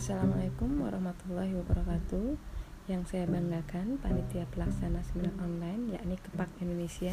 [0.00, 2.32] Assalamualaikum warahmatullahi wabarakatuh.
[2.88, 7.12] Yang saya banggakan panitia pelaksana seminar online yakni Kepak Indonesia.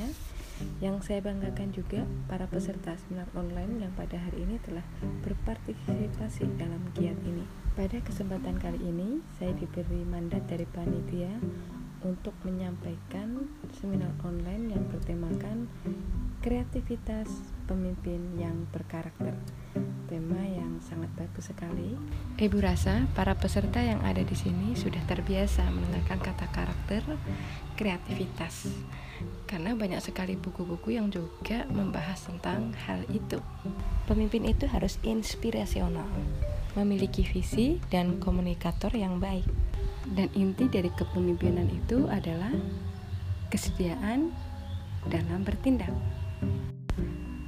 [0.79, 6.79] Yang saya banggakan juga para peserta seminar online yang pada hari ini telah berpartisipasi dalam
[6.95, 7.43] giat ini.
[7.75, 11.43] Pada kesempatan kali ini saya diberi mandat dari panitia
[12.05, 15.69] untuk menyampaikan seminar online yang bertemakan
[16.41, 17.27] kreativitas
[17.65, 19.33] pemimpin yang berkarakter
[20.07, 21.93] tema yang sangat bagus sekali.
[22.39, 27.03] Ibu rasa para peserta yang ada di sini sudah terbiasa mendengarkan kata karakter,
[27.75, 28.71] kreativitas.
[29.43, 33.43] Karena banyak sekali buku-buku yang juga membahas tentang hal itu.
[34.07, 36.07] Pemimpin itu harus inspirasional,
[36.79, 39.45] memiliki visi dan komunikator yang baik.
[40.13, 42.51] Dan inti dari kepemimpinan itu adalah
[43.51, 44.31] kesediaan
[45.07, 45.91] dalam bertindak.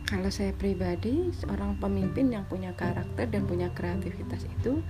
[0.10, 4.82] Kalau saya pribadi, seorang pemimpin yang punya karakter dan punya kreativitas itu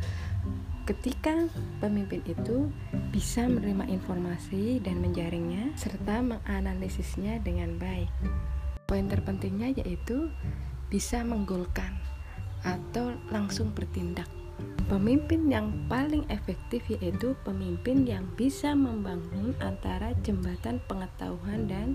[0.87, 1.51] ketika
[1.83, 2.71] pemimpin itu
[3.11, 8.09] bisa menerima informasi dan menjaringnya serta menganalisisnya dengan baik.
[8.87, 10.31] Poin terpentingnya yaitu
[10.87, 11.93] bisa menggolkan
[12.63, 14.38] atau langsung bertindak.
[14.89, 21.93] Pemimpin yang paling efektif yaitu pemimpin yang bisa membangun antara jembatan pengetahuan dan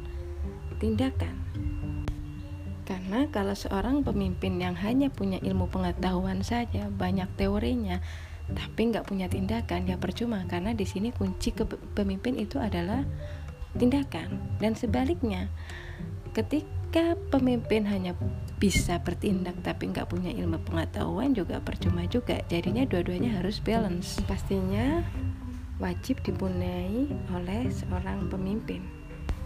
[0.79, 1.34] tindakan.
[2.84, 7.98] Karena kalau seorang pemimpin yang hanya punya ilmu pengetahuan saja, banyak teorinya,
[8.53, 10.45] tapi nggak punya tindakan, ya percuma.
[10.45, 11.56] Karena di sini kunci
[11.97, 13.01] pemimpin itu adalah
[13.81, 14.61] tindakan.
[14.61, 15.49] Dan sebaliknya,
[16.37, 16.69] ketika
[17.34, 18.14] pemimpin hanya
[18.62, 22.39] bisa bertindak tapi nggak punya ilmu pengetahuan juga percuma juga.
[22.47, 24.23] Jadinya dua-duanya harus balance.
[24.31, 25.03] Pastinya
[25.83, 29.05] wajib dipunyai oleh seorang pemimpin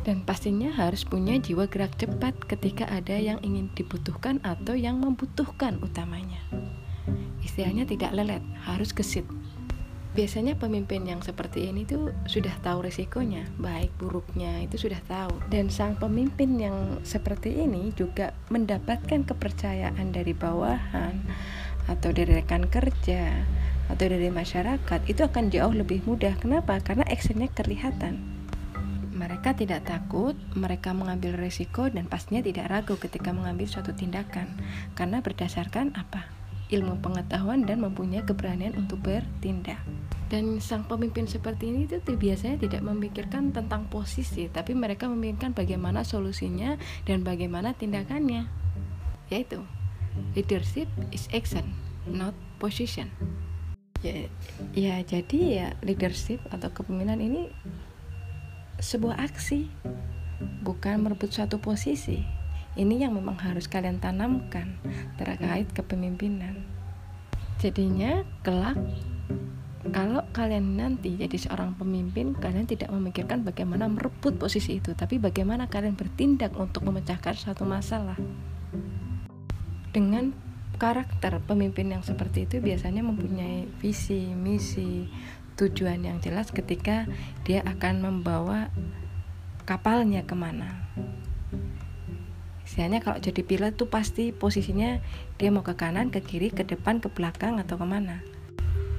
[0.08, 5.76] dan pastinya harus punya jiwa gerak cepat ketika ada yang ingin dibutuhkan atau yang membutuhkan
[5.84, 6.40] utamanya.
[7.44, 9.28] Istilahnya tidak lelet, harus gesit.
[10.18, 15.30] Biasanya pemimpin yang seperti ini tuh sudah tahu resikonya, baik buruknya itu sudah tahu.
[15.46, 21.22] Dan sang pemimpin yang seperti ini juga mendapatkan kepercayaan dari bawahan
[21.86, 23.46] atau dari rekan kerja
[23.86, 26.34] atau dari masyarakat itu akan jauh lebih mudah.
[26.42, 26.82] Kenapa?
[26.82, 28.18] Karena actionnya kelihatan
[29.14, 34.50] mereka tidak takut, mereka mengambil risiko dan pastinya tidak ragu ketika mengambil suatu tindakan
[34.98, 36.37] karena berdasarkan apa?
[36.68, 39.80] Ilmu pengetahuan dan mempunyai keberanian untuk bertindak.
[40.28, 46.04] Dan sang pemimpin seperti ini itu biasanya tidak memikirkan tentang posisi, tapi mereka memikirkan bagaimana
[46.04, 46.76] solusinya
[47.08, 48.44] dan bagaimana tindakannya.
[49.32, 49.64] Yaitu
[50.36, 51.72] leadership is action,
[52.04, 53.08] not position.
[54.04, 54.28] Ya,
[54.76, 57.48] ya jadi ya leadership atau kepemimpinan ini
[58.78, 59.66] sebuah aksi,
[60.62, 62.37] bukan merebut suatu posisi.
[62.78, 64.78] Ini yang memang harus kalian tanamkan
[65.18, 66.62] terkait kepemimpinan.
[67.58, 68.78] Jadinya kelak
[69.90, 75.66] kalau kalian nanti jadi seorang pemimpin, kalian tidak memikirkan bagaimana merebut posisi itu, tapi bagaimana
[75.66, 78.14] kalian bertindak untuk memecahkan suatu masalah.
[79.90, 80.30] Dengan
[80.78, 85.10] karakter pemimpin yang seperti itu biasanya mempunyai visi, misi,
[85.58, 87.10] tujuan yang jelas ketika
[87.42, 88.70] dia akan membawa
[89.66, 90.86] kapalnya ke mana
[92.68, 95.00] Istilahnya kalau jadi pilot tuh pasti posisinya
[95.40, 98.20] dia mau ke kanan, ke kiri, ke depan, ke belakang atau ke mana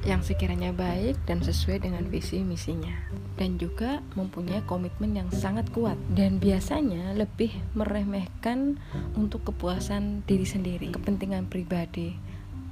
[0.07, 2.95] yang sekiranya baik dan sesuai dengan visi misinya.
[3.35, 5.95] Dan juga mempunyai komitmen yang sangat kuat.
[6.15, 8.79] Dan biasanya lebih meremehkan
[9.15, 10.87] untuk kepuasan diri sendiri.
[10.95, 12.15] Kepentingan pribadi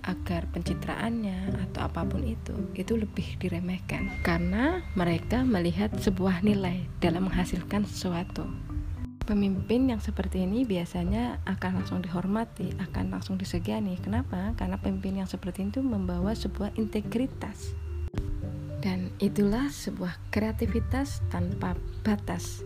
[0.07, 4.07] agar pencitraannya atau apa pun itu itu lebih diremehkan.
[4.23, 8.47] Karena mereka melihat sebuah nilai dalam menghasilkan sesuatu.
[9.27, 13.99] Pemimpin yang seperti ini biasanya akan langsung dihormati, akan langsung disegani.
[13.99, 14.55] Kenapa?
[14.55, 17.75] Karena pemimpin yang seperti itu membawa sebuah integritas.
[18.79, 21.75] Dan itulah sebuah kreativitas tanpa
[22.07, 22.63] batas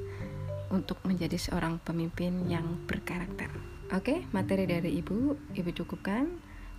[0.70, 3.50] untuk menjadi seorang pemimpin yang berkarakter.
[3.98, 6.30] Oke, materi dari Ibu, Ibu cukupkan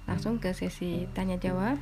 [0.07, 1.79] langsung ke sesi tanya jawab.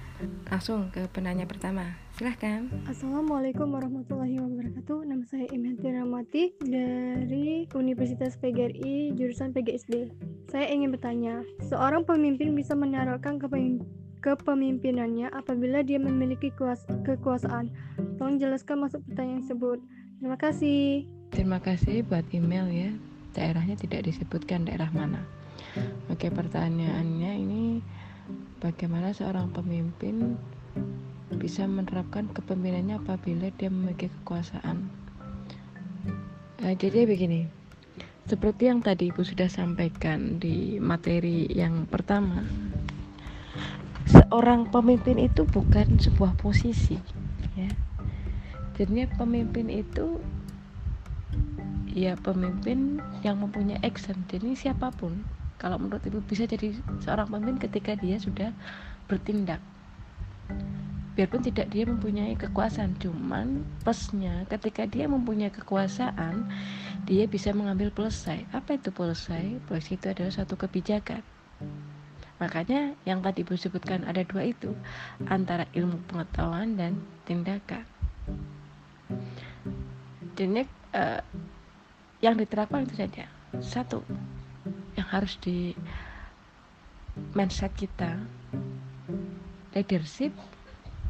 [0.49, 1.97] Langsung ke penanya pertama.
[2.17, 2.69] Silahkan.
[2.87, 5.09] Assalamualaikum warahmatullahi wabarakatuh.
[5.09, 10.13] Nama saya Imhati Ramati dari Universitas PGRI jurusan PGSD
[10.51, 13.39] saya ingin bertanya seorang pemimpin bisa menaruhkan
[14.19, 17.71] kepemimpinannya apabila dia memiliki kuas kekuasaan?
[18.19, 19.79] Tolong jelaskan masuk pertanyaan tersebut.
[20.19, 21.07] Terima kasih.
[21.31, 22.91] Terima kasih buat email ya.
[23.39, 25.23] Daerahnya tidak disebutkan daerah mana.
[26.11, 27.79] Oke pertanyaannya ini
[28.63, 30.37] bagaimana seorang pemimpin
[31.37, 34.91] bisa menerapkan kepemimpinannya apabila dia memiliki kekuasaan.
[36.61, 37.49] Nah, jadi begini,
[38.29, 42.45] seperti yang tadi Ibu sudah sampaikan di materi yang pertama,
[44.11, 46.99] seorang pemimpin itu bukan sebuah posisi
[47.55, 47.71] ya
[48.75, 50.19] jadi pemimpin itu
[51.91, 55.23] ya pemimpin yang mempunyai action jadi siapa pun
[55.61, 56.73] kalau menurut ibu bisa jadi
[57.05, 58.49] seorang pemimpin ketika dia sudah
[59.05, 59.61] bertindak.
[61.13, 66.49] Biarpun tidak dia mempunyai kekuasaan cuman plusnya ketika dia mempunyai kekuasaan
[67.05, 71.21] dia bisa mengambil pelusai apa itu pelusai pelusai itu adalah satu kebijakan.
[72.41, 74.73] Makanya yang tadi ibu sebutkan ada dua itu
[75.29, 76.97] antara ilmu pengetahuan dan
[77.29, 77.85] tindakan.
[80.41, 80.65] Jadi
[80.97, 81.21] uh,
[82.25, 83.29] yang diterapkan itu saja.
[83.61, 84.01] Satu
[85.11, 85.75] harus di
[87.35, 88.23] mindset kita.
[89.75, 90.35] Leadership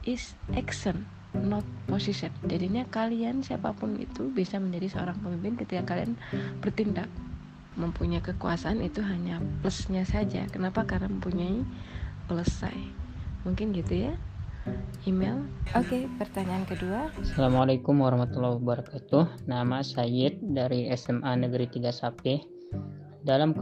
[0.05, 1.05] is action
[1.37, 2.33] not position.
[2.49, 6.19] Jadinya kalian siapa pun itu bisa menjadi seorang pemimpin ketika kalian
[6.59, 7.07] bertindak.
[7.79, 10.43] Mempunyai kekuasaan itu hanya plusnya saja.
[10.51, 10.83] Kenapa?
[10.85, 11.63] Karena mempunyai
[12.27, 12.91] pelusai
[13.47, 14.15] mungkin gitu ya
[15.09, 15.41] email.
[15.73, 17.09] Oke okay, pertanyaan kedua.
[17.17, 19.49] Assalamualaikum warahmatullahi wabarakatuh.
[19.49, 22.60] Nama Sayyid dari SMA Negeri 3 Sapi
[23.21, 23.53] dalam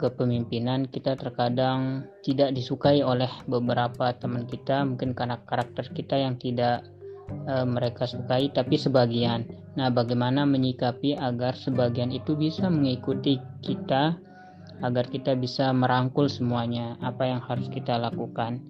[0.00, 6.88] kepemimpinan kita terkadang tidak disukai oleh beberapa teman kita mungkin karena karakter kita yang tidak
[7.28, 9.44] e, mereka sukai tapi sebagian.
[9.76, 14.16] Nah bagaimana menyikapi agar sebagian itu bisa mengikuti kita
[14.80, 18.64] agar kita bisa merangkul semuanya apa yang harus kita lakukan?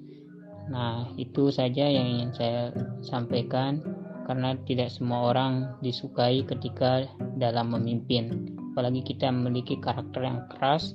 [0.66, 2.62] Nah itu saja yang ingin saya
[3.06, 3.80] sampaikan
[4.26, 7.06] karena tidak semua orang disukai ketika
[7.38, 10.94] dalam memimpin apalagi kita memiliki karakter yang keras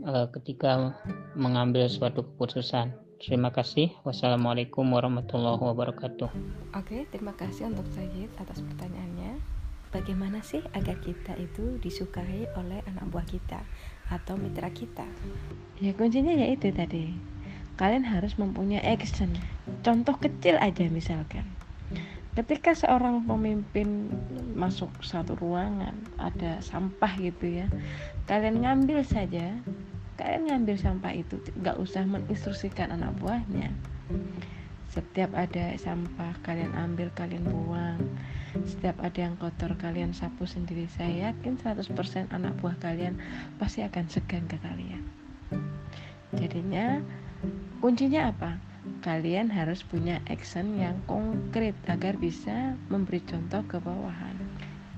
[0.00, 0.96] uh, ketika
[1.36, 2.96] mengambil suatu keputusan.
[3.20, 3.92] Terima kasih.
[4.00, 6.32] Wassalamualaikum warahmatullahi wabarakatuh.
[6.72, 9.44] Oke, terima kasih untuk Sayyid atas pertanyaannya.
[9.92, 13.60] Bagaimana sih agar kita itu disukai oleh anak buah kita
[14.08, 15.04] atau mitra kita?
[15.84, 17.12] Ya kuncinya ya itu tadi.
[17.76, 19.36] Kalian harus mempunyai action.
[19.84, 21.59] Contoh kecil aja misalkan
[22.38, 24.12] ketika seorang pemimpin
[24.54, 27.66] masuk satu ruangan ada sampah gitu ya
[28.30, 29.58] kalian ngambil saja
[30.20, 33.72] kalian ngambil sampah itu nggak usah menginstruksikan anak buahnya.
[34.92, 37.96] Setiap ada sampah kalian ambil kalian buang.
[38.68, 40.84] Setiap ada yang kotor kalian sapu sendiri.
[40.92, 43.16] Saya yakin 100% anak buah kalian
[43.56, 45.08] pasti akan segan ke kalian.
[46.36, 47.00] Jadinya
[47.80, 48.60] kuncinya apa
[49.00, 54.36] kalian harus punya action yang konkret agar bisa memberi contoh ke bawahan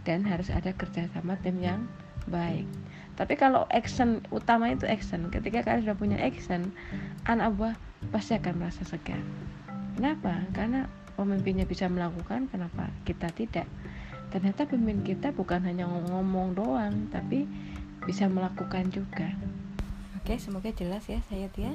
[0.03, 1.87] dan harus ada kerjasama tim yang
[2.27, 2.67] baik.
[3.15, 5.31] Tapi kalau action utama itu action.
[5.31, 6.75] Ketika kalian sudah punya action
[7.31, 7.75] anak buah
[8.11, 9.23] pasti akan merasa segan
[9.97, 10.43] kenapa?
[10.51, 13.69] Karena pemimpinnya bisa melakukan kenapa kita tidak?
[14.33, 17.45] Ternyata pemimpin kita bukan hanya ngomong doang tapi
[18.03, 19.31] bisa melakukan juga.
[20.19, 21.73] Oke semoga jelas ya saya ya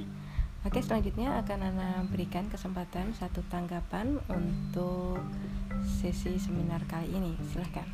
[0.66, 5.22] Oke selanjutnya akan Ana berikan kesempatan satu tanggapan untuk
[6.02, 7.86] sesi seminar kali ini silahkan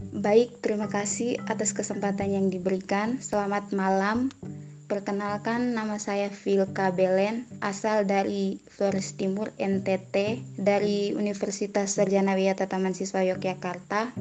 [0.00, 3.20] Baik, terima kasih atas kesempatan yang diberikan.
[3.20, 4.32] Selamat malam.
[4.88, 12.96] Perkenalkan nama saya Vilka Belen, asal dari Flores Timur, NTT, dari Universitas Sarjana Wiyata Taman
[12.96, 14.16] Siswa Yogyakarta.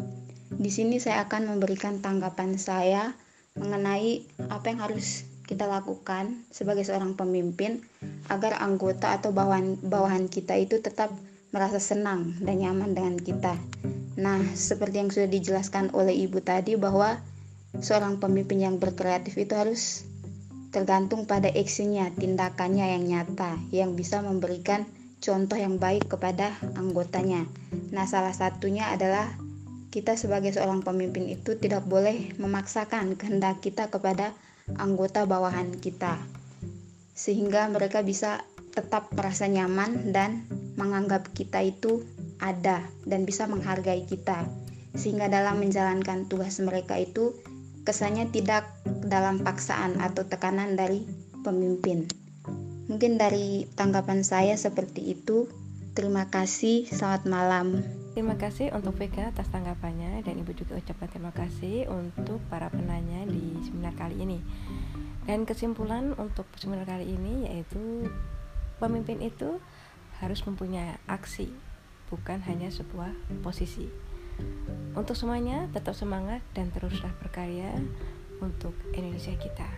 [0.51, 3.15] Di sini saya akan memberikan tanggapan saya
[3.55, 7.81] mengenai apa yang harus kita lakukan sebagai seorang pemimpin
[8.29, 11.09] agar anggota atau bawahan bawahan kita itu tetap
[11.49, 13.57] merasa senang dan nyaman dengan kita.
[14.21, 17.17] Nah, seperti yang sudah dijelaskan oleh Ibu tadi bahwa
[17.81, 20.05] seorang pemimpin yang berkreatif itu harus
[20.69, 24.85] tergantung pada aksinya, tindakannya yang nyata yang bisa memberikan
[25.17, 27.49] contoh yang baik kepada anggotanya.
[27.89, 29.33] Nah, salah satunya adalah
[29.89, 34.37] kita sebagai seorang pemimpin itu tidak boleh memaksakan kehendak kita kepada
[34.77, 36.19] anggota bawahan kita,
[37.15, 38.43] sehingga mereka bisa
[38.75, 40.45] tetap merasa nyaman dan
[40.77, 42.05] menganggap kita itu
[42.39, 44.45] ada dan bisa menghargai kita,
[44.95, 47.35] sehingga dalam menjalankan tugas mereka itu
[47.83, 51.03] kesannya tidak dalam paksaan atau tekanan dari
[51.41, 52.05] pemimpin.
[52.89, 55.45] Mungkin dari tanggapan saya seperti itu.
[55.93, 57.98] Terima kasih, selamat malam.
[58.19, 63.23] Terima kasih untuk Vega atas tanggapannya dan Ibu juga ucapkan terima kasih untuk para penanya
[63.23, 64.43] di seminar kali ini.
[65.23, 68.11] Dan kesimpulan untuk seminar kali ini yaitu
[68.75, 69.63] pemimpin itu
[70.19, 71.47] harus mempunyai aksi,
[72.11, 73.87] bukan hanya sebuah posisi.
[74.99, 77.71] Untuk semuanya tetap semangat dan teruslah berkarya
[78.43, 79.71] untuk Indonesia kita.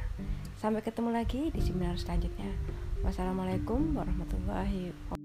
[0.58, 2.50] Sampai ketemu lagi di seminar selanjutnya.
[3.06, 5.21] Wassalamualaikum warahmatullahi wabarakatuh.